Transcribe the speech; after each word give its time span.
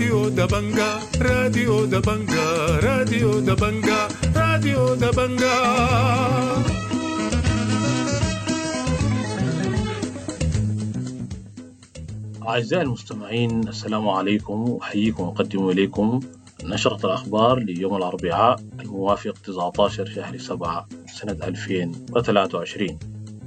راديو 0.00 0.28
دبنجا 0.28 0.98
راديو 1.22 1.84
دبنجا 1.84 2.46
راديو 2.80 3.40
دبنجا 3.40 4.08
راديو 4.36 4.94
دبنجا 4.94 5.56
أعزائي 12.48 12.82
المستمعين 12.82 13.68
السلام 13.68 14.08
عليكم 14.08 14.70
وأحييكم 14.70 15.22
وأقدم 15.24 15.68
إليكم 15.68 16.20
نشرة 16.64 17.06
الأخبار 17.06 17.58
ليوم 17.58 17.96
الأربعاء 17.96 18.56
الموافق 18.80 19.38
19 19.38 20.06
شهر 20.06 20.38
7 20.38 20.88
سنة 21.06 21.36
2023 21.44 22.98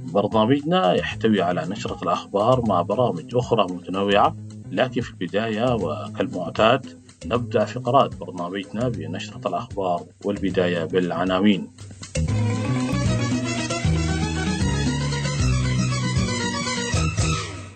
برنامجنا 0.04 0.94
يحتوي 0.94 1.42
على 1.42 1.66
نشرة 1.68 1.98
الأخبار 2.02 2.62
مع 2.68 2.82
برامج 2.82 3.36
أخرى 3.36 3.66
متنوعة 3.70 4.36
لكن 4.74 5.00
في 5.00 5.10
البداية 5.10 5.74
وكالمعتاد 5.74 7.04
نبدأ 7.26 7.64
فقرات 7.64 8.16
برنامجنا 8.16 8.88
بنشرة 8.88 9.48
الأخبار 9.48 10.04
والبداية 10.24 10.84
بالعناوين. 10.84 11.70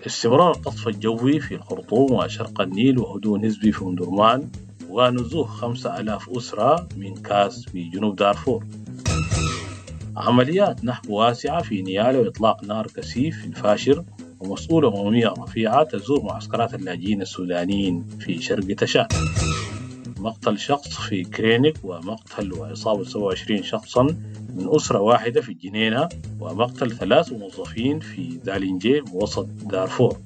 استمرار 0.06 0.50
القصف 0.50 0.88
الجوي 0.88 1.40
في 1.40 1.54
الخرطوم 1.54 2.12
وشرق 2.12 2.60
النيل 2.60 2.98
وهدوء 2.98 3.38
نسبي 3.38 3.72
في 3.72 3.84
أندرمان 3.84 4.48
ونزوح 4.88 5.50
خمسة 5.50 6.00
ألاف 6.00 6.30
أسرة 6.30 6.88
من 6.96 7.14
كاس 7.14 7.64
في 7.64 7.88
جنوب 7.88 8.16
دارفور. 8.16 8.64
عمليات 10.16 10.84
نحب 10.84 11.10
واسعة 11.10 11.62
في 11.62 11.82
نيالا 11.82 12.18
وإطلاق 12.18 12.64
نار 12.64 12.86
كثيف 12.86 13.40
في 13.40 13.46
الفاشر 13.46 14.04
ومسؤولة 14.40 15.00
أممية 15.00 15.28
رفيعة 15.38 15.84
تزور 15.84 16.22
معسكرات 16.22 16.74
اللاجئين 16.74 17.22
السودانيين 17.22 18.04
في 18.20 18.42
شرق 18.42 18.66
تشاد 18.76 19.12
مقتل 20.18 20.58
شخص 20.58 20.88
في 20.88 21.22
كرينيك 21.22 21.76
ومقتل 21.84 22.52
وإصابة 22.52 23.04
27 23.04 23.62
شخصا 23.62 24.02
من 24.54 24.68
أسرة 24.76 25.00
واحدة 25.00 25.40
في 25.40 25.48
الجنينة 25.48 26.08
ومقتل 26.40 26.90
ثلاث 26.90 27.32
موظفين 27.32 28.00
في 28.00 28.38
دالينجي 28.44 29.02
وسط 29.12 29.46
دارفور. 29.62 30.16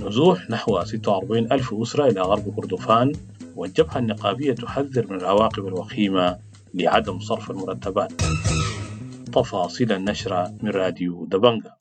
نزوح 0.00 0.50
نحو 0.50 0.84
46 0.84 1.52
ألف 1.52 1.74
أسرة 1.74 2.06
إلى 2.06 2.20
غرب 2.20 2.54
كردفان 2.56 3.12
والجبهة 3.56 3.98
النقابية 3.98 4.52
تحذر 4.52 5.06
من 5.10 5.16
العواقب 5.16 5.66
الوخيمة 5.66 6.38
لعدم 6.74 7.20
صرف 7.20 7.50
المرتبات. 7.50 8.12
تفاصيل 9.32 9.92
النشرة 9.92 10.54
من 10.62 10.70
راديو 10.70 11.24
دبنجا. 11.24 11.72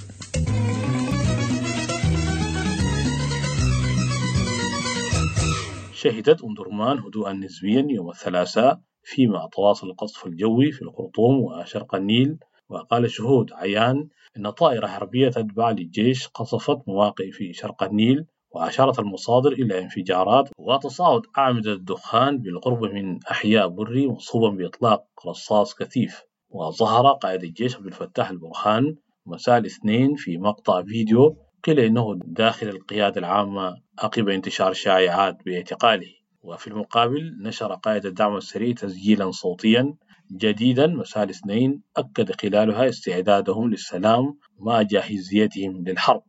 شهدت 6.01 6.43
أندرمان 6.43 6.99
هدوءا 6.99 7.33
نسبيا 7.33 7.87
يوم 7.89 8.09
الثلاثاء 8.09 8.79
فيما 9.03 9.49
تواصل 9.51 9.89
القصف 9.89 10.25
الجوي 10.25 10.71
في 10.71 10.81
الخرطوم 10.81 11.39
وشرق 11.43 11.95
النيل 11.95 12.37
وقال 12.69 13.11
شهود 13.11 13.53
عيان 13.53 14.07
أن 14.37 14.49
طائرة 14.49 14.87
حربية 14.87 15.29
تتبع 15.29 15.71
للجيش 15.71 16.27
قصفت 16.27 16.77
مواقع 16.87 17.25
في 17.31 17.53
شرق 17.53 17.83
النيل 17.83 18.25
وأشارت 18.51 18.99
المصادر 18.99 19.51
إلى 19.51 19.79
انفجارات 19.79 20.49
وتصاعد 20.57 21.21
أعمدة 21.37 21.73
الدخان 21.73 22.37
بالقرب 22.37 22.83
من 22.83 23.19
أحياء 23.31 23.67
بري 23.67 24.07
مصحوبا 24.07 24.49
بإطلاق 24.49 25.03
رصاص 25.27 25.75
كثيف. 25.75 26.21
وظهر 26.49 27.13
قائد 27.13 27.43
الجيش 27.43 27.75
عبد 27.75 27.85
الفتاح 27.85 28.29
البرهان 28.29 28.95
مساء 29.25 29.57
الاثنين 29.57 30.15
في 30.15 30.37
مقطع 30.37 30.83
فيديو 30.83 31.37
قيل 31.63 31.79
إنه 31.79 32.19
داخل 32.25 32.69
القيادة 32.69 33.19
العامة 33.19 33.77
عقب 33.99 34.29
انتشار 34.29 34.73
شائعات 34.73 35.37
باعتقاله؟ 35.45 36.13
وفي 36.43 36.67
المقابل 36.67 37.37
نشر 37.41 37.73
قائد 37.73 38.05
الدعم 38.05 38.37
السريع 38.37 38.73
تسجيلا 38.73 39.31
صوتيا 39.31 39.93
جديدا 40.31 40.87
مساء 40.87 41.23
الاثنين 41.23 41.81
أكد 41.97 42.41
خلالها 42.41 42.89
استعدادهم 42.89 43.69
للسلام 43.69 44.37
مع 44.59 44.81
جاهزيتهم 44.81 45.83
للحرب. 45.87 46.23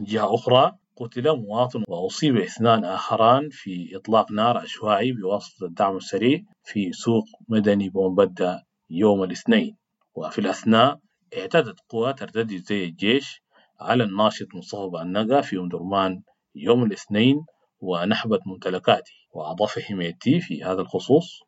من 0.00 0.04
جهة 0.06 0.34
أخرى 0.34 0.72
قتل 0.96 1.36
مواطن 1.36 1.84
وأصيب 1.88 2.36
اثنان 2.36 2.84
آخران 2.84 3.48
في 3.50 3.96
إطلاق 3.96 4.32
نار 4.32 4.58
عشوائي 4.58 5.12
بواسطة 5.12 5.66
الدعم 5.66 5.96
السريع 5.96 6.40
في 6.64 6.92
سوق 6.92 7.24
مدني 7.48 7.88
بومبدا 7.88 8.62
يوم 8.90 9.22
الاثنين. 9.22 9.76
وفي 10.14 10.38
الأثناء 10.38 10.98
اعتدت 11.38 11.80
قوات 11.88 12.22
ارتدي 12.22 12.58
زي 12.58 12.84
الجيش 12.84 13.41
على 13.82 14.04
الناشط 14.04 14.46
مصطفى 14.54 14.88
بأنقا 14.92 15.40
في 15.40 15.56
أم 15.56 15.68
درمان 15.68 16.22
يوم 16.54 16.84
الاثنين 16.84 17.36
ونحبت 17.80 18.40
ممتلكاته 18.46 19.12
وأضاف 19.34 19.78
حميتي 19.78 20.40
في 20.40 20.64
هذا 20.64 20.80
الخصوص. 20.80 21.40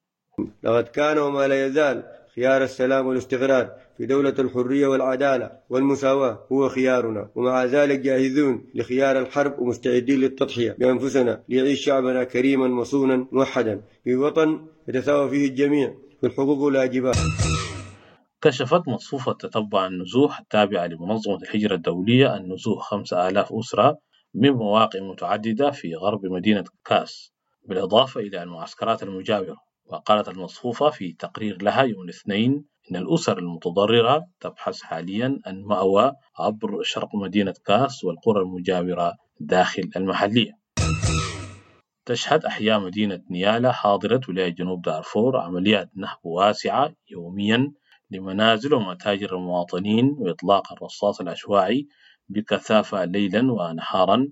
لقد 0.63 0.85
كان 0.85 1.19
وما 1.19 1.49
لا 1.49 1.67
يزال 1.67 2.03
خيار 2.35 2.63
السلام 2.65 3.07
والاستقرار 3.07 3.71
في 3.99 4.07
دولة 4.07 4.35
الحرية 4.39 4.87
والعدالة 4.87 5.51
والمساواة 5.71 6.47
هو 6.53 6.69
خيارنا 6.69 7.31
ومع 7.35 7.65
ذلك 7.65 7.99
جاهزون 8.01 8.67
لخيار 8.75 9.19
الحرب 9.19 9.59
ومستعدين 9.59 10.21
للتضحية 10.21 10.77
بأنفسنا 10.79 11.43
ليعيش 11.49 11.85
شعبنا 11.85 12.25
كريما 12.25 12.69
مصونا 12.69 13.27
موحدا 13.33 13.81
في 14.05 14.17
وطن 14.17 14.67
يتساوى 14.89 15.31
فيه 15.31 15.47
الجميع 15.49 15.95
في 16.21 16.27
الحقوق 16.27 16.59
والواجبات 16.59 17.17
كشفت 18.45 18.89
مصفوفة 18.89 19.33
تتبع 19.33 19.87
النزوح 19.87 20.39
التابعة 20.41 20.87
لمنظمة 20.87 21.37
الهجرة 21.37 21.75
الدولية 21.75 22.37
النزوح 22.37 22.83
خمسة 22.83 23.29
آلاف 23.29 23.53
أسرة 23.53 23.99
من 24.35 24.51
مواقع 24.51 25.01
متعددة 25.01 25.71
في 25.71 25.95
غرب 25.95 26.27
مدينة 26.27 26.65
كاس 26.85 27.33
بالإضافة 27.69 28.21
إلى 28.21 28.43
المعسكرات 28.43 29.03
المجاورة. 29.03 29.57
وقالت 29.87 30.29
المصفوفة 30.29 30.91
في 30.91 31.13
تقرير 31.13 31.63
لها 31.63 31.83
يوم 31.83 32.03
الاثنين 32.03 32.65
إن 32.91 32.97
الأسر 32.97 33.39
المتضررة 33.39 34.27
تبحث 34.41 34.83
حاليا 34.83 35.39
عن 35.47 35.63
مأوى 35.63 36.13
عبر 36.39 36.83
شرق 36.83 37.09
مدينة 37.15 37.55
كاس 37.67 38.05
والقرى 38.05 38.43
المجاورة 38.43 39.13
داخل 39.41 39.91
المحلية. 39.97 40.53
تشهد 42.07 42.45
أحياء 42.45 42.81
مدينة 42.81 43.21
نيالا 43.31 43.73
حاضرة 43.73 44.21
ولاية 44.29 44.49
جنوب 44.49 44.83
دارفور 44.83 45.37
عمليات 45.37 45.91
نهب 45.97 46.19
واسعة 46.25 46.93
يوميا 47.11 47.73
لمنازل 48.11 48.75
ومتاجر 48.75 49.37
المواطنين 49.37 50.17
وإطلاق 50.19 50.73
الرصاص 50.73 51.21
العشوائي 51.21 51.89
بكثافة 52.29 53.05
ليلا 53.05 53.53
ونهارا 53.53 54.29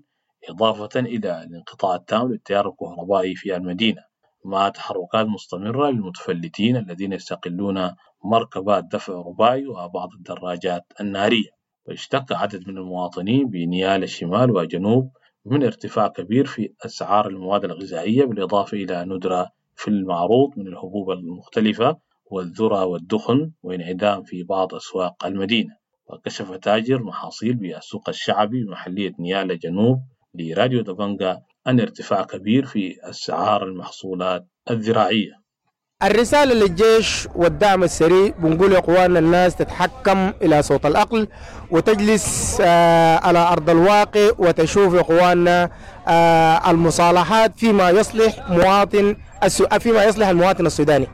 إضافة 0.49 0.99
إلى 0.99 1.43
الانقطاع 1.43 1.95
التام 1.95 2.31
للتيار 2.31 2.69
الكهربائي 2.69 3.35
في 3.35 3.55
المدينة. 3.55 4.01
مع 4.45 4.69
تحركات 4.69 5.27
مستمرة 5.27 5.89
للمتفلتين 5.89 6.77
الذين 6.77 7.13
يستقلون 7.13 7.91
مركبات 8.23 8.83
دفع 8.83 9.13
رباعي 9.13 9.67
وبعض 9.67 10.09
الدراجات 10.13 10.85
النارية. 11.01 11.49
واشتكى 11.85 12.33
عدد 12.33 12.67
من 12.67 12.77
المواطنين 12.77 13.49
بنيال 13.49 14.03
الشمال 14.03 14.51
وجنوب 14.51 15.11
من 15.45 15.63
ارتفاع 15.63 16.07
كبير 16.07 16.45
في 16.45 16.73
أسعار 16.85 17.27
المواد 17.27 17.63
الغذائية 17.63 18.25
بالإضافة 18.25 18.77
إلى 18.77 19.05
ندرة 19.05 19.51
في 19.75 19.87
المعروض 19.87 20.49
من 20.57 20.67
الحبوب 20.67 21.11
المختلفة 21.11 21.97
والذرة 22.33 22.85
والدخن 22.85 23.51
وانعدام 23.63 24.23
في 24.23 24.43
بعض 24.43 24.75
أسواق 24.75 25.25
المدينة 25.25 25.69
وكشف 26.09 26.51
تاجر 26.51 27.03
محاصيل 27.03 27.53
بالسوق 27.53 28.09
الشعبي 28.09 28.63
بمحلية 28.63 29.11
نيالا 29.19 29.55
جنوب 29.55 29.99
لراديو 30.35 30.81
دبنجا 30.81 31.37
عن 31.67 31.79
ارتفاع 31.79 32.23
كبير 32.23 32.65
في 32.65 32.95
أسعار 33.03 33.63
المحصولات 33.63 34.45
الزراعية 34.71 35.43
الرسالة 36.03 36.53
للجيش 36.53 37.27
والدعم 37.35 37.83
السريع 37.83 38.33
بنقول 38.39 38.71
يا 38.73 38.79
إخواننا 38.79 39.19
الناس 39.19 39.55
تتحكم 39.55 40.33
إلى 40.41 40.61
صوت 40.61 40.85
العقل 40.85 41.27
وتجلس 41.71 42.57
آه 42.61 43.17
على 43.17 43.39
أرض 43.39 43.69
الواقع 43.69 44.29
وتشوف 44.37 44.93
يا 44.93 45.01
إخواننا 45.01 45.69
آه 46.07 46.71
المصالحات 46.71 47.57
فيما 47.59 47.89
يصلح 47.89 48.49
مواطن 48.49 49.15
فيما 49.79 50.03
يصلح 50.03 50.27
المواطن 50.27 50.65
السوداني. 50.65 51.07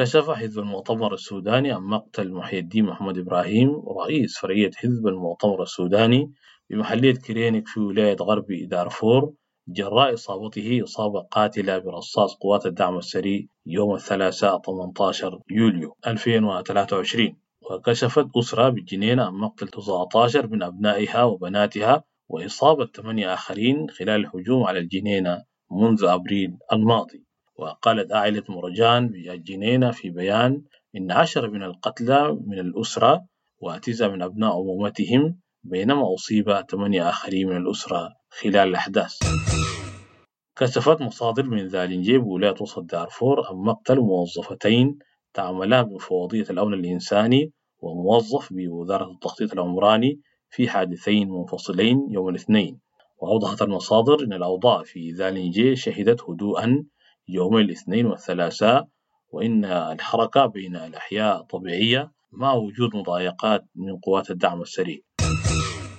كشف 0.00 0.30
حزب 0.30 0.58
المؤتمر 0.58 1.14
السوداني 1.14 1.72
عن 1.72 1.82
مقتل 1.82 2.32
محي 2.32 2.58
الدين 2.58 2.84
محمد 2.84 3.18
إبراهيم 3.18 3.82
رئيس 4.00 4.38
فرعية 4.38 4.70
حزب 4.76 5.06
المؤتمر 5.06 5.62
السوداني 5.62 6.32
بمحلية 6.70 7.14
كرينيك 7.14 7.68
في 7.68 7.80
ولاية 7.80 8.16
غربي 8.20 8.66
دارفور. 8.66 9.34
جراء 9.68 10.14
إصابته 10.14 10.80
إصابة 10.84 11.20
قاتلة 11.20 11.78
برصاص 11.78 12.34
قوات 12.34 12.66
الدعم 12.66 12.98
السريع 12.98 13.40
يوم 13.66 13.94
الثلاثاء 13.94 14.60
18 14.62 15.38
يوليو 15.50 15.96
2023 16.06 17.36
وكشفت 17.70 18.26
أسرة 18.36 18.68
بالجنينة 18.68 19.24
عن 19.24 19.34
مقتل 19.34 19.68
19 19.68 20.46
من 20.46 20.62
أبنائها 20.62 21.24
وبناتها 21.24 22.04
وإصابة 22.28 22.86
ثمانية 22.86 23.34
آخرين 23.34 23.90
خلال 23.90 24.20
الهجوم 24.20 24.64
على 24.64 24.78
الجنينة 24.78 25.44
منذ 25.70 26.04
أبريل 26.04 26.56
الماضي. 26.72 27.29
وقالت 27.60 28.12
عائلة 28.12 28.42
مرجان 28.48 29.08
بالجنينة 29.08 29.90
في 29.90 30.10
بيان 30.10 30.62
إن 30.96 31.10
عشرة 31.10 31.46
من 31.46 31.62
القتلى 31.62 32.38
من 32.46 32.58
الأسرة 32.58 33.26
وتسعة 33.60 34.08
من 34.08 34.22
أبناء 34.22 34.60
أمومتهم 34.60 35.38
بينما 35.64 36.14
أصيب 36.14 36.60
ثمانية 36.70 37.08
آخرين 37.08 37.48
من 37.48 37.56
الأسرة 37.56 38.08
خلال 38.30 38.68
الأحداث. 38.68 39.14
كشفت 40.56 41.00
مصادر 41.02 41.42
من 41.42 41.66
ذالنجي 41.66 42.18
بولاية 42.18 42.54
وسط 42.60 42.82
دارفور 42.82 43.46
عن 43.46 43.56
مقتل 43.56 43.98
موظفتين 44.00 44.98
تعملا 45.34 45.82
بمفوضية 45.82 46.46
الأمن 46.50 46.74
الإنساني 46.74 47.52
وموظف 47.80 48.52
بوزارة 48.52 49.10
التخطيط 49.10 49.52
العمراني 49.52 50.20
في 50.50 50.68
حادثين 50.68 51.28
منفصلين 51.30 52.06
يوم 52.10 52.28
الاثنين. 52.28 52.80
وأوضحت 53.22 53.62
المصادر 53.62 54.24
أن 54.24 54.32
الأوضاع 54.32 54.82
في 54.82 55.10
ذالنجي 55.12 55.76
شهدت 55.76 56.22
هدوءا 56.22 56.84
يوم 57.32 57.56
الاثنين 57.56 58.06
والثلاثاء 58.06 58.88
وإن 59.32 59.64
الحركة 59.64 60.46
بين 60.46 60.76
الأحياء 60.76 61.42
طبيعية 61.42 62.12
مع 62.32 62.52
وجود 62.52 62.96
مضايقات 62.96 63.64
من 63.74 63.96
قوات 63.98 64.30
الدعم 64.30 64.62
السريع 64.62 64.98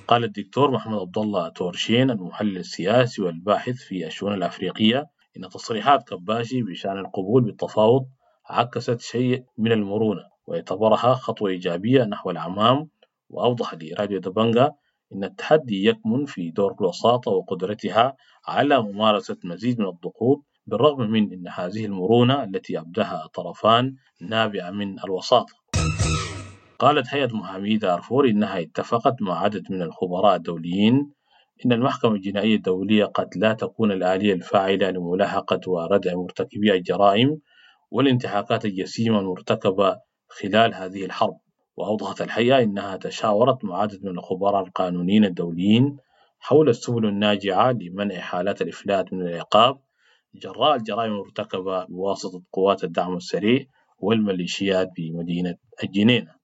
قال 0.07 0.23
الدكتور 0.23 0.71
محمد 0.71 0.99
عبد 0.99 1.17
الله 1.17 1.49
تورشين 1.49 2.11
المحلل 2.11 2.57
السياسي 2.57 3.21
والباحث 3.21 3.75
في 3.75 4.07
الشؤون 4.07 4.33
الأفريقية 4.33 5.09
إن 5.37 5.49
تصريحات 5.49 6.09
كباشي 6.09 6.61
بشأن 6.61 6.97
القبول 6.97 7.43
بالتفاوض 7.43 8.05
عكست 8.49 8.99
شيء 8.99 9.43
من 9.57 9.71
المرونة 9.71 10.21
واعتبرها 10.47 11.13
خطوة 11.13 11.49
إيجابية 11.49 12.03
نحو 12.03 12.31
الأمام 12.31 12.89
وأوضح 13.29 13.73
لراديو 13.73 14.19
دبنجا 14.19 14.71
إن 15.13 15.23
التحدي 15.23 15.85
يكمن 15.85 16.25
في 16.25 16.51
دور 16.51 16.75
الوساطة 16.81 17.31
وقدرتها 17.31 18.15
على 18.47 18.81
ممارسة 18.81 19.37
مزيد 19.43 19.79
من 19.79 19.87
الضغوط 19.87 20.45
بالرغم 20.67 21.11
من 21.11 21.33
أن 21.33 21.47
هذه 21.47 21.85
المرونة 21.85 22.43
التي 22.43 22.79
أبداها 22.79 23.25
الطرفان 23.25 23.95
نابعة 24.21 24.71
من 24.71 24.99
الوساطة. 24.99 25.53
قالت 26.79 27.13
هيئة 27.13 27.33
محامي 27.33 27.77
دارفور 27.77 28.27
إنها 28.27 28.61
اتفقت 28.61 29.21
مع 29.21 29.43
عدد 29.43 29.71
من 29.71 29.81
الخبراء 29.81 30.35
الدوليين 30.35 31.11
إن 31.65 31.71
المحكمة 31.71 32.11
الجنائية 32.11 32.55
الدولية 32.55 33.05
قد 33.05 33.29
لا 33.35 33.53
تكون 33.53 33.91
الآلية 33.91 34.33
الفاعلة 34.33 34.89
لملاحقة 34.89 35.59
وردع 35.67 36.15
مرتكبي 36.15 36.73
الجرائم 36.73 37.37
والانتهاكات 37.91 38.65
الجسيمة 38.65 39.19
المرتكبة 39.19 39.97
خلال 40.27 40.73
هذه 40.73 41.05
الحرب. 41.05 41.37
وأوضحت 41.77 42.21
الهيئة 42.21 42.63
إنها 42.63 42.97
تشاورت 42.97 43.65
مع 43.65 43.81
عدد 43.81 44.03
من 44.03 44.17
الخبراء 44.17 44.63
القانونيين 44.63 45.25
الدوليين 45.25 45.97
حول 46.39 46.69
السبل 46.69 47.05
الناجعة 47.05 47.71
لمنع 47.71 48.19
حالات 48.19 48.61
الإفلات 48.61 49.13
من 49.13 49.21
العقاب 49.21 49.79
جراء 50.35 50.75
الجرائم 50.75 51.11
المرتكبة 51.11 51.85
بواسطة 51.85 52.41
قوات 52.53 52.83
الدعم 52.83 53.15
السريع 53.17 53.65
والميليشيات 53.99 54.89
بمدينة 54.97 55.55
الجنينة 55.83 56.35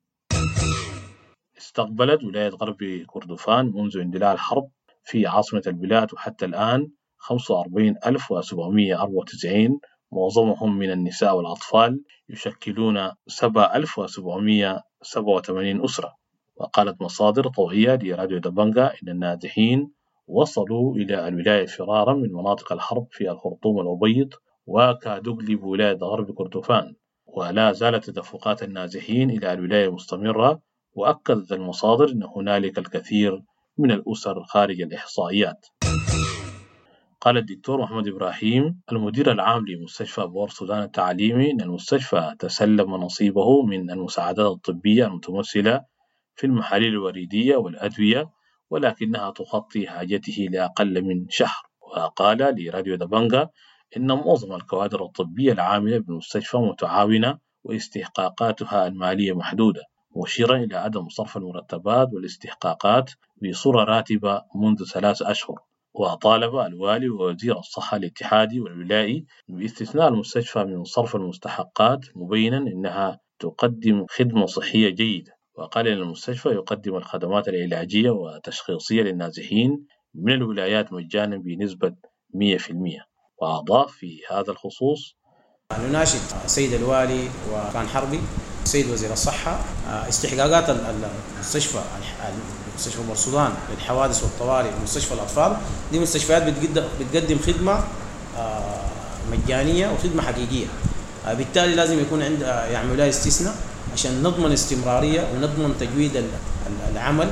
استقبلت 1.57 2.23
ولاية 2.23 2.49
غرب 2.49 2.77
كردفان 3.07 3.71
منذ 3.75 3.97
اندلاع 3.97 4.31
الحرب 4.31 4.69
في 5.03 5.27
عاصمة 5.27 5.61
البلاد 5.67 6.13
وحتى 6.13 6.45
الآن 6.45 6.87
45794 7.17 9.79
معظمهم 10.11 10.77
من 10.77 10.91
النساء 10.91 11.37
والأطفال 11.37 12.03
يشكلون 12.29 13.11
7787 13.27 15.83
أسرة. 15.83 16.13
وقالت 16.55 17.01
مصادر 17.01 17.47
طوعية 17.47 17.95
لراديو 17.95 18.37
دبنجا 18.37 18.93
إن 19.03 19.09
النازحين 19.09 19.91
وصلوا 20.27 20.95
إلى 20.95 21.27
الولاية 21.27 21.65
فرارا 21.65 22.13
من 22.13 22.33
مناطق 22.33 22.73
الحرب 22.73 23.07
في 23.11 23.31
الخرطوم 23.31 23.75
والأبيض 23.75 24.33
وكادوغلي 24.65 25.55
بولاية 25.55 25.97
غرب 25.97 26.31
كردفان. 26.31 26.95
ولا 27.25 27.71
زالت 27.71 28.09
تدفقات 28.09 28.63
النازحين 28.63 29.29
إلى 29.29 29.53
الولاية 29.53 29.89
مستمرة 29.93 30.61
وأكدت 30.93 31.51
المصادر 31.51 32.09
أن 32.09 32.23
هنالك 32.35 32.77
الكثير 32.77 33.41
من 33.77 33.91
الأسر 33.91 34.43
خارج 34.43 34.81
الإحصائيات. 34.81 35.65
قال 37.21 37.37
الدكتور 37.37 37.81
محمد 37.81 38.07
إبراهيم 38.07 38.81
المدير 38.91 39.31
العام 39.31 39.65
لمستشفى 39.67 40.25
بور 40.27 40.49
سودان 40.49 40.83
التعليمي 40.83 41.51
أن 41.51 41.61
المستشفى 41.61 42.35
تسلم 42.39 42.95
نصيبه 42.95 43.61
من 43.65 43.91
المساعدات 43.91 44.51
الطبية 44.51 45.05
المتمثلة 45.05 45.81
في 46.35 46.47
المحاليل 46.47 46.89
الوريدية 46.93 47.55
والأدوية 47.55 48.29
ولكنها 48.69 49.31
تغطي 49.31 49.87
حاجته 49.87 50.47
لأقل 50.51 51.01
من 51.01 51.29
شهر. 51.29 51.67
وقال 51.81 52.37
لراديو 52.37 52.95
دبنجا 52.95 53.49
إن 53.97 54.07
معظم 54.07 54.53
الكوادر 54.55 55.05
الطبية 55.05 55.51
العاملة 55.51 55.97
بالمستشفى 55.97 56.57
متعاونة 56.57 57.37
واستحقاقاتها 57.63 58.87
المالية 58.87 59.33
محدودة 59.33 59.81
مشيرا 60.23 60.57
إلى 60.57 60.75
عدم 60.75 61.09
صرف 61.09 61.37
المرتبات 61.37 62.09
والاستحقاقات 62.13 63.11
بصورة 63.43 63.83
راتبة 63.83 64.41
منذ 64.55 64.83
ثلاث 64.85 65.21
أشهر. 65.21 65.59
وطالب 65.93 66.55
الوالي 66.55 67.09
ووزير 67.09 67.59
الصحة 67.59 67.97
الاتحادي 67.97 68.59
والولائي 68.59 69.25
باستثناء 69.47 70.07
المستشفى 70.07 70.63
من 70.63 70.83
صرف 70.83 71.15
المستحقات 71.15 72.05
مبينا 72.15 72.57
أنها 72.57 73.19
تقدم 73.39 74.05
خدمة 74.09 74.45
صحية 74.45 74.89
جيدة. 74.89 75.36
وقال 75.57 75.87
إن 75.87 75.97
المستشفى 75.97 76.49
يقدم 76.49 76.95
الخدمات 76.95 77.47
العلاجية 77.47 78.09
والتشخيصية 78.09 79.01
للنازحين 79.01 79.85
من 80.15 80.33
الولايات 80.33 80.93
مجانا 80.93 81.37
بنسبة 81.37 81.95
100% 82.33 82.73
وأضاف 83.41 83.91
في 83.91 84.19
هذا 84.31 84.51
الخصوص 84.51 85.17
نناشد 85.79 86.19
السيد 86.45 86.73
الوالي 86.73 87.29
وكان 87.51 87.87
حربي 87.87 88.19
السيد 88.63 88.89
وزير 88.89 89.13
الصحة. 89.13 89.59
استحقاقات 90.09 90.69
المستشفى 90.69 91.79
مستشفى 92.75 93.11
السودان 93.11 93.53
للحوادث 93.71 94.23
والطوارئ 94.23 94.69
ومستشفى 94.79 95.13
الأطفال. 95.13 95.57
دي 95.91 95.99
مستشفيات 95.99 96.43
بتقدم 96.99 97.37
خدمة 97.37 97.83
مجانية 99.31 99.91
وخدمة 99.91 100.21
حقيقية. 100.21 100.65
بالتالي 101.27 101.75
لازم 101.75 101.99
يكون 101.99 102.21
عند 102.21 102.41
يعملوا 102.41 102.95
لها 102.95 103.09
استثناء. 103.09 103.55
عشان 103.97 104.23
نضمن 104.23 104.51
استمرارية 104.51 105.21
ونضمن 105.21 105.77
تجويد 105.79 106.11
العمل. 106.91 107.27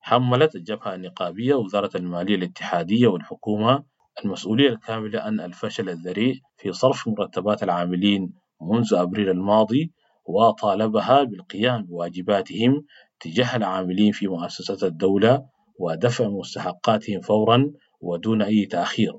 حملت 0.00 0.54
الجبهة 0.56 0.94
النقابية 0.94 1.54
وزارة 1.54 1.90
المالية 1.96 2.34
الاتحادية 2.34 3.06
والحكومة 3.08 3.84
المسؤولية 4.24 4.68
الكاملة 4.68 5.20
عن 5.20 5.40
الفشل 5.40 5.88
الذريع 5.88 6.34
في 6.56 6.72
صرف 6.72 7.08
مرتبات 7.08 7.62
العاملين 7.62 8.32
منذ 8.62 8.94
أبريل 8.94 9.28
الماضي 9.28 9.92
وطالبها 10.26 11.22
بالقيام 11.22 11.82
بواجباتهم 11.82 12.84
تجاه 13.20 13.56
العاملين 13.56 14.12
في 14.12 14.26
مؤسسات 14.28 14.82
الدولة 14.82 15.42
ودفع 15.78 16.28
مستحقاتهم 16.28 17.20
فورا 17.20 17.70
ودون 18.00 18.42
أي 18.42 18.66
تأخير. 18.66 19.12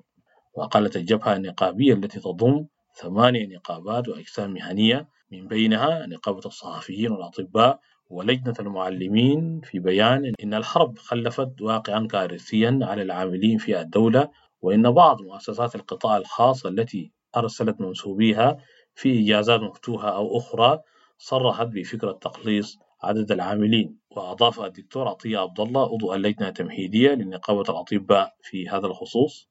وقالت 0.57 0.95
الجبهة 0.95 1.35
النقابية 1.35 1.93
التي 1.93 2.19
تضم 2.19 2.65
ثمانية 3.01 3.55
نقابات 3.55 4.07
وأقسام 4.07 4.53
مهنية 4.53 5.14
من 5.35 5.47
بينها 5.47 6.05
نقابة 6.05 6.41
الصحفيين 6.45 7.11
والأطباء 7.11 7.79
ولجنة 8.09 8.53
المعلمين 8.59 9.61
في 9.61 9.79
بيان 9.79 10.33
إن 10.43 10.53
الحرب 10.53 10.97
خلفت 10.97 11.61
واقعا 11.61 12.07
كارثيا 12.07 12.79
على 12.81 13.01
العاملين 13.01 13.57
في 13.57 13.81
الدولة 13.81 14.29
وإن 14.61 14.91
بعض 14.91 15.21
مؤسسات 15.21 15.75
القطاع 15.75 16.17
الخاص 16.17 16.65
التي 16.65 17.11
أرسلت 17.37 17.81
منسوبيها 17.81 18.57
في 18.95 19.23
إجازات 19.23 19.59
مفتوحة 19.59 20.15
أو 20.15 20.37
أخرى 20.37 20.79
صرحت 21.17 21.67
بفكرة 21.67 22.11
تقليص 22.11 22.79
عدد 23.03 23.31
العاملين. 23.31 23.97
وأضاف 24.11 24.59
الدكتور 24.59 25.07
عطية 25.07 25.37
عبد 25.39 25.59
الله 25.59 25.93
عضو 25.93 26.13
اللجنة 26.13 26.47
التمهيدية 26.47 27.11
لنقابة 27.13 27.61
الأطباء 27.61 28.35
في 28.41 28.69
هذا 28.69 28.87
الخصوص. 28.87 29.49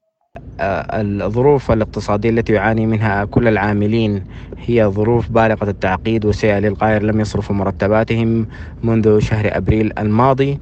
الظروف 0.61 1.71
الاقتصادية 1.71 2.31
التي 2.31 2.53
يعاني 2.53 2.87
منها 2.87 3.25
كل 3.25 3.49
العاملين 3.49 4.25
هي 4.67 4.87
ظروف 4.87 5.31
بالغة 5.33 5.71
التعقيد 5.71 6.25
والسيئة 6.25 6.59
للغاية 6.59 6.99
لم 6.99 7.21
يصرفوا 7.21 7.55
مرتباتهم 7.57 8.47
منذ 8.83 9.19
شهر 9.21 9.57
أبريل 9.57 9.93
الماضي. 9.99 10.59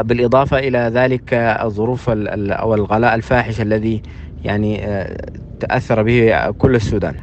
بالإضافة 0.00 0.58
إلى 0.58 0.78
ذلك 0.78 1.34
الظروف 1.34 2.10
أو 2.10 2.74
الغلاء 2.74 3.14
الفاحش 3.14 3.60
الذي 3.60 4.02
يعني 4.44 4.80
تأثر 5.60 6.02
به 6.02 6.50
كل 6.50 6.74
السودان. 6.74 7.14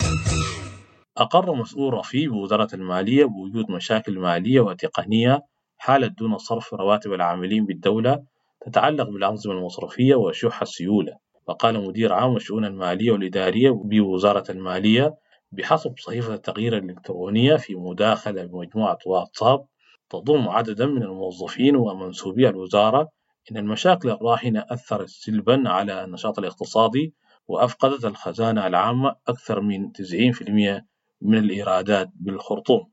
أقر 1.18 1.56
مسؤول 1.56 1.94
رفيع 1.94 2.30
بوزارة 2.30 2.68
المالية 2.74 3.26
بوجود 3.26 3.72
مشاكل 3.72 4.20
مالية 4.20 4.62
وتقنية 4.62 5.42
حالت 5.78 6.20
دون 6.20 6.38
صرف 6.38 6.74
رواتب 6.74 7.14
العاملين 7.14 7.66
بالدولة 7.66 8.20
تتعلق 8.66 9.10
بالأنظمة 9.10 9.54
المصرفية 9.54 10.16
وشح 10.16 10.62
السيولة. 10.62 11.29
وقال 11.50 11.88
مدير 11.88 12.14
عام 12.14 12.36
الشؤون 12.36 12.66
المالية 12.66 13.12
والإدارية 13.12 13.72
بوزارة 13.72 14.52
المالية 14.52 15.16
بحسب 15.52 15.94
صحيفة 16.00 16.34
التغيير 16.34 16.78
الإلكترونية 16.78 17.56
في 17.56 17.76
مداخلة 17.76 18.46
بمجموعة 18.46 18.98
واتساب 19.06 19.66
تضم 20.10 20.50
عددا 20.50 20.86
من 20.86 21.04
الموظفين 21.04 21.76
ومنسوبي 21.76 22.50
الوزارة 22.50 23.10
إن 23.52 23.58
المشاكل 23.58 24.10
الراهنة 24.10 24.66
أثرت 24.70 25.10
سلبا 25.10 25.64
على 25.70 26.04
النشاط 26.04 26.40
الاقتصادي 26.40 27.14
وأفقدت 27.48 28.06
الخزانة 28.06 28.68
العامة 28.68 29.16
أكثر 29.28 29.62
من 29.62 29.92
90% 29.92 30.82
من 31.22 31.38
الإيرادات 31.38 32.10
بالخرطوم. 32.16 32.92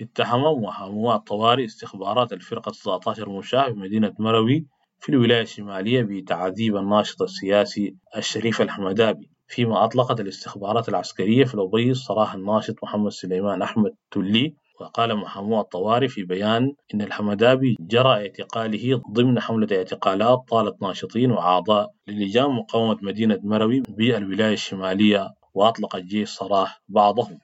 اتهم 0.00 0.62
محامواء 0.62 1.16
طوارئ 1.16 1.64
استخبارات 1.64 2.32
الفرقة 2.32 2.70
19 2.70 3.28
مشاة 3.28 3.68
بمدينة 3.68 4.14
مروي 4.18 4.66
في 5.02 5.08
الولاية 5.08 5.42
الشمالية 5.42 6.02
بتعذيب 6.02 6.76
الناشط 6.76 7.22
السياسي 7.22 7.94
الشريف 8.16 8.62
الحمدابي 8.62 9.30
فيما 9.48 9.84
أطلقت 9.84 10.20
الاستخبارات 10.20 10.88
العسكرية 10.88 11.44
في 11.44 11.54
الأبيض 11.54 11.94
صراح 11.94 12.34
الناشط 12.34 12.74
محمد 12.82 13.10
سليمان 13.10 13.62
أحمد 13.62 13.90
تلي 14.10 14.54
وقال 14.80 15.16
محامو 15.16 15.60
الطوارئ 15.60 16.08
في 16.08 16.22
بيان 16.22 16.72
إن 16.94 17.00
الحمدابي 17.02 17.76
جرى 17.80 18.08
اعتقاله 18.08 19.02
ضمن 19.12 19.40
حملة 19.40 19.76
اعتقالات 19.76 20.38
طالت 20.48 20.82
ناشطين 20.82 21.30
وأعضاء 21.30 21.90
للجان 22.08 22.50
مقاومة 22.50 22.96
مدينة 23.02 23.38
مروي 23.42 23.82
بالولاية 23.88 24.52
الشمالية 24.52 25.28
وأطلق 25.54 25.96
الجيش 25.96 26.28
سراح 26.30 26.80
بعضهم. 26.88 27.38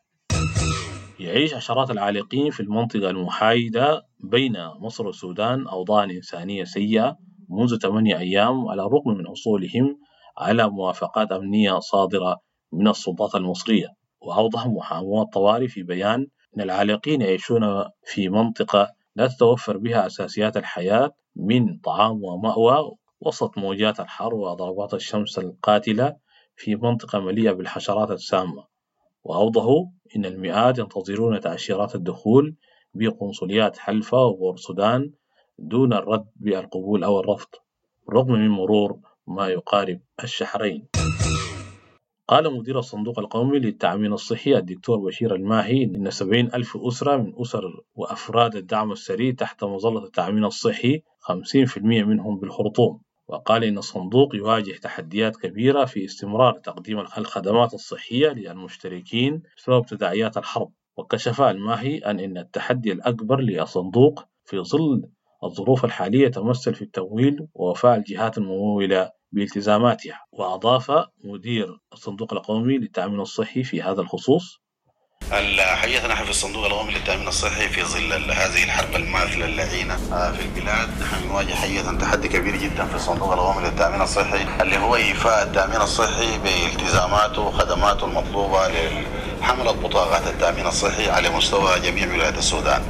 يعيش 1.19 1.55
عشرات 1.55 1.91
العالقين 1.91 2.51
في 2.51 2.61
المنطقة 2.61 3.11
المحايدة 3.11 4.03
بين 4.21 4.53
مصر 4.81 5.07
والسودان 5.07 5.69
أوضاع 5.69 6.05
إنسانية 6.05 6.65
سيئة 6.65 7.17
منذ 7.49 7.79
ثمانية 7.79 8.19
أيام 8.19 8.69
على 8.69 8.83
الرغم 8.83 9.17
من 9.19 9.29
حصولهم 9.29 9.99
على 10.39 10.69
موافقات 10.69 11.33
أمنية 11.33 11.79
صادرة 11.79 12.37
من 12.73 12.89
السلطات 12.89 13.35
المصرية. 13.35 13.87
وأوضح 14.21 14.67
محامو 14.67 15.23
الطوارئ 15.23 15.69
في 15.69 15.83
بيان 15.83 16.27
أن 16.57 16.63
العالقين 16.63 17.21
يعيشون 17.21 17.85
في 18.05 18.29
منطقة 18.29 18.89
لا 19.17 19.27
تتوفر 19.27 19.77
بها 19.77 20.07
أساسيات 20.07 20.57
الحياة 20.57 21.13
من 21.37 21.79
طعام 21.79 22.25
ومأوى 22.25 22.95
وسط 23.21 23.59
موجات 23.59 24.01
الحر 24.01 24.35
وضربات 24.35 24.95
الشمس 24.95 25.39
القاتلة 25.39 26.17
في 26.57 26.77
منطقة 26.77 27.21
مليئة 27.21 27.53
بالحشرات 27.53 28.11
السامة. 28.11 28.65
وأوضحوا 29.25 29.85
أن 30.17 30.25
المئات 30.25 30.79
ينتظرون 30.79 31.41
تأشيرات 31.41 31.95
الدخول 31.95 32.57
بقنصليات 32.95 33.79
حلفا 33.79 34.19
وبورسودان 34.19 35.13
دون 35.59 35.93
الرد 35.93 36.27
بالقبول 36.37 37.05
أو 37.05 37.21
الرفض 37.21 37.49
رغم 38.11 38.33
من 38.33 38.49
مرور 38.49 38.99
ما 39.27 39.49
يقارب 39.49 40.01
الشهرين. 40.25 40.87
قال 42.29 42.55
مدير 42.59 42.79
الصندوق 42.79 43.19
القومي 43.19 43.59
للتأمين 43.59 44.13
الصحي 44.13 44.57
الدكتور 44.57 44.99
بشير 44.99 45.35
الماهي 45.35 45.85
إن 45.85 46.11
سبعين 46.11 46.55
ألف 46.55 46.77
أسرة 46.77 47.17
من 47.17 47.33
أسر 47.41 47.81
وأفراد 47.95 48.57
الدعم 48.57 48.93
السري 48.93 49.33
تحت 49.33 49.65
مظلة 49.65 50.05
التأمين 50.05 50.45
الصحي 50.45 51.03
خمسين 51.21 51.67
في 51.67 51.77
المئة 51.77 52.05
منهم 52.05 52.39
بالخرطوم. 52.39 53.01
وقال 53.29 53.65
إن 53.65 53.79
الصندوق 53.79 54.35
يواجه 54.37 54.73
تحديات 54.73 55.37
كبيرة 55.37 55.85
في 55.85 56.05
استمرار 56.05 56.53
تقديم 56.53 56.99
الخدمات 56.99 57.75
الصحية 57.75 58.29
للمشتركين 58.29 59.43
بسبب 59.57 59.87
تداعيات 59.87 60.37
الحرب. 60.37 60.71
وكشف 60.97 61.41
الماهي 61.41 61.99
أن 61.99 62.21
إن 62.21 62.39
التحدي 62.39 62.93
الأكبر 62.93 63.41
للصندوق 63.41 64.25
في 64.45 64.59
ظل 64.59 65.09
الظروف 65.45 65.85
الحالية 65.85 66.27
يتمثل 66.27 66.75
في 66.75 66.83
التمويل 66.83 67.47
ووفاء 67.55 67.97
الجهات 67.97 68.39
الممولة 68.39 69.11
بالتزاماتها. 69.33 70.21
وأضاف 70.33 70.93
مدير 71.25 71.79
الصندوق 71.93 72.33
القومي 72.33 72.79
للتأمين 72.79 73.21
الصحي 73.21 73.65
في 73.65 73.83
هذا 73.83 74.01
الخصوص. 74.01 74.61
حقيقة 75.59 76.09
نحن 76.09 76.25
في 76.25 76.31
الصندوق 76.31 76.67
القومي 76.67 76.93
للتأمين 76.95 77.29
الصحي 77.29 77.69
في 77.69 77.83
ظل 77.83 78.13
هذه 78.13 78.65
الحرب 78.65 78.97
الماثلة 78.97 79.45
اللعينة 79.45 79.97
في 80.33 80.43
البلاد. 80.43 80.89
نحن 81.01 81.29
نواجه 81.29 81.55
حقيقة 81.55 81.99
تحدي 81.99 82.29
كبير 82.29 82.57
جدا 82.57 82.85
في 82.85 82.95
الصندوق 82.97 83.33
القومي 83.33 83.69
للتأمين 83.69 84.03
الصحي 84.03 84.63
اللي 84.63 84.79
هو 84.79 84.97
إيفاء 84.97 85.43
التأمين 85.43 85.81
الصحي 85.81 86.39
بالتزاماته 86.39 87.43
وخدماته 87.43 88.05
المطلوبة 88.05 88.69
لحملة 89.41 89.73
بطاقات 89.73 90.27
التأمين 90.27 90.67
الصحي 90.67 91.11
على 91.11 91.31
مستوى 91.31 91.81
جميع 91.81 92.15
ولايات 92.15 92.39
السودان. 92.39 92.83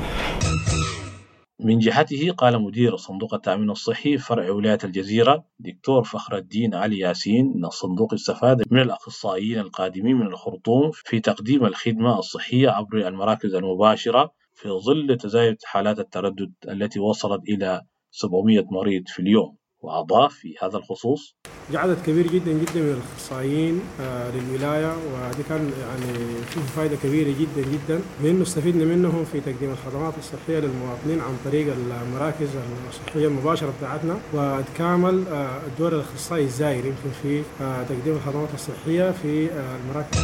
من 1.69 1.79
جهته 1.79 2.33
قال 2.33 2.63
مدير 2.63 2.97
صندوق 2.97 3.35
التأمين 3.35 3.71
الصحي 3.71 4.19
فرع 4.19 4.51
ولاية 4.51 4.79
الجزيرة 4.85 5.45
دكتور 5.59 6.05
فخر 6.05 6.37
الدين 6.37 6.75
علي 6.75 6.99
ياسين 6.99 7.53
أن 7.57 7.65
الصندوق 7.65 8.15
استفاد 8.15 8.63
من 8.71 8.81
الأخصائيين 8.81 9.59
القادمين 9.59 10.17
من 10.17 10.27
الخرطوم 10.27 10.91
في 10.93 11.21
تقديم 11.21 11.65
الخدمة 11.67 12.19
الصحية 12.19 12.69
عبر 12.71 13.09
المراكز 13.09 13.55
المباشرة 13.55 14.33
في 14.55 14.69
ظل 14.69 15.17
تزايد 15.17 15.57
حالات 15.65 15.99
التردد 15.99 16.53
التي 16.69 17.01
وصلت 17.01 17.43
إلى 17.49 17.83
700 18.11 18.65
مريض 18.71 19.03
في 19.07 19.23
اليوم. 19.23 19.57
وأضاف 19.81 20.35
في 20.35 20.55
هذا 20.63 20.77
الخصوص. 20.77 21.37
عدد 21.75 21.97
كبير 22.07 22.27
جدا 22.27 22.53
جدا 22.53 22.81
من 22.81 22.93
الأخصائيين 22.93 23.81
آه 24.01 24.31
للولاية 24.31 24.93
ودي 24.93 25.43
كان 25.49 25.73
يعني 25.81 26.19
فيه 26.47 26.61
فائده 26.61 26.97
كبيرة 26.97 27.35
جدا 27.41 27.69
جدا. 27.73 28.01
بانه 28.23 28.43
استفدنا 28.43 28.85
منهم 28.85 29.25
في 29.25 29.41
تقديم 29.41 29.71
الخدمات 29.71 30.19
الصحية 30.19 30.59
للمواطنين 30.59 31.21
عن 31.21 31.37
طريق 31.45 31.75
المراكز 31.75 32.49
الصحية 32.89 33.27
المباشرة 33.27 33.75
بتاعتنا. 33.79 34.21
وتكامل 34.35 35.29
آه 35.29 35.67
الدور 35.67 35.95
الأخصائي 35.95 36.45
الزاير 36.45 36.87
يمكن 36.87 37.11
في 37.23 37.43
آه 37.61 37.83
تقديم 37.83 38.15
الخدمات 38.17 38.55
الصحية 38.55 39.11
في 39.11 39.51
المراكز. 39.53 40.19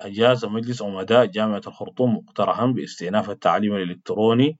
أجاز 0.00 0.44
مجلس 0.44 0.82
أمداء 0.82 1.26
جامعة 1.26 1.62
الخرطوم 1.66 2.16
مقترحا 2.16 2.66
باستئناف 2.66 3.30
التعليم 3.30 3.74
الإلكتروني 3.74 4.58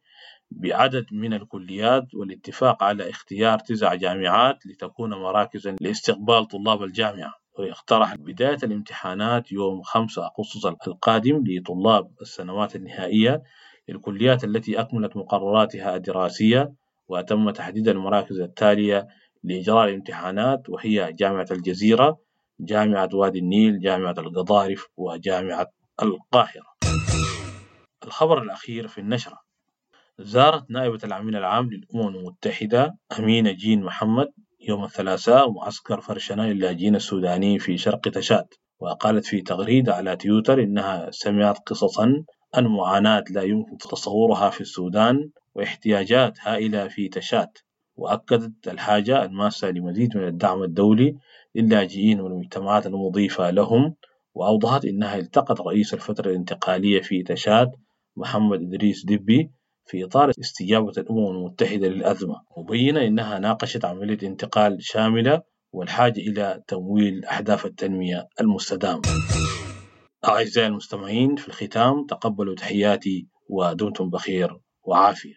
بعدد 0.57 1.07
من 1.13 1.35
الكليات 1.35 2.15
والاتفاق 2.15 2.83
على 2.83 3.11
اختيار 3.11 3.59
تسع 3.59 3.95
جامعات 3.95 4.67
لتكون 4.67 5.11
مراكزا 5.11 5.77
لاستقبال 5.81 6.49
طلاب 6.49 6.83
الجامعة. 6.83 7.35
ويقترح 7.59 8.15
بداية 8.15 8.59
الامتحانات 8.63 9.53
يوم 9.53 9.83
5 9.83 10.31
أغسطس 10.39 10.67
القادم 10.89 11.45
لطلاب 11.47 12.11
السنوات 12.21 12.77
النهائية 12.77 13.43
للكليات 13.89 14.45
التي 14.45 14.81
أكملت 14.81 15.17
مقرراتها 15.17 15.97
الدراسية 15.97 16.73
وتم 17.09 17.51
تحديد 17.51 17.89
المراكز 17.89 18.41
التالية 18.41 19.09
لإجراء 19.45 19.89
الامتحانات 19.89 20.69
وهي 20.69 21.13
جامعة 21.13 21.47
الجزيرة 21.51 22.19
جامعة 22.61 23.09
وادي 23.13 23.39
النيل 23.39 23.81
جامعة 23.81 24.15
القضارف 24.19 24.87
وجامعة 24.97 25.67
القاهرة. 26.03 26.75
الخبر 28.07 28.43
الأخير 28.43 28.89
في 28.89 28.99
النشرة. 28.99 29.44
زارت 30.19 30.71
نائبة 30.71 30.99
الأمين 31.05 31.37
العام 31.37 31.71
للأمم 31.71 32.17
المتحدة 32.17 32.97
أمينة 33.19 33.53
جين 33.53 33.83
محمد 33.83 34.29
يوم 34.69 34.85
الثلاثاء 34.85 35.51
معسكر 35.51 36.01
فرشنا 36.01 36.53
للاجئين 36.53 36.97
السودانيين 36.97 37.59
في 37.59 37.79
شرق 37.79 38.01
تشاد 38.01 38.47
وقالت 38.81 39.27
في 39.27 39.41
تغريدة 39.41 39.95
على 39.95 40.17
تويتر 40.17 40.63
إنها 40.63 41.11
سمعت 41.11 41.59
قصصا 41.59 42.25
عن 42.55 42.67
معاناة 42.67 43.25
لا 43.31 43.43
يمكن 43.43 43.79
تصورها 43.79 44.51
في 44.51 44.61
السودان 44.61 45.31
واحتياجات 45.55 46.39
هائلة 46.41 46.89
في 46.89 47.09
تشاد 47.09 47.49
وأكدت 47.97 48.69
الحاجة 48.69 49.25
الماسة 49.25 49.71
لمزيد 49.71 50.17
من 50.17 50.29
الدعم 50.29 50.63
الدولي 50.63 51.17
للاجئين 51.55 52.21
والمجتمعات 52.21 52.87
المضيفة 52.87 53.51
لهم 53.51 53.95
وأوضحت 54.35 54.85
إنها 54.85 55.17
التقت 55.17 55.61
رئيس 55.61 55.95
الفترة 55.95 56.31
الانتقالية 56.31 57.01
في 57.01 57.23
تشاد 57.23 57.73
محمد 58.17 58.63
إدريس 58.63 59.05
دبي 59.07 59.51
في 59.87 60.05
إطار 60.05 60.31
استجابة 60.31 60.93
الأمم 60.99 61.27
المتحدة 61.27 61.89
للأزمة 61.89 62.43
مبينة 62.59 63.07
أنها 63.07 63.39
ناقشت 63.39 63.85
عملية 63.85 64.29
انتقال 64.29 64.79
شاملة 64.85 65.43
والحاجة 65.73 66.21
إلى 66.21 66.63
تمويل 66.69 67.25
أهداف 67.25 67.67
التنمية 67.67 68.29
المستدامة. 68.41 69.09
أعزائي 70.29 70.67
المستمعين 70.69 71.37
في 71.37 71.49
الختام 71.49 72.07
تقبلوا 72.07 72.55
تحياتي 72.55 73.29
ودمتم 73.51 74.11
بخير 74.11 74.59
وعافية. 74.85 75.33